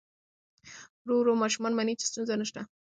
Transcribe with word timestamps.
ورو 1.05 1.15
ورو 1.19 1.39
ماشوم 1.41 1.63
مني 1.77 1.93
چې 1.99 2.05
ستونزه 2.09 2.33
نشته. 2.41 2.61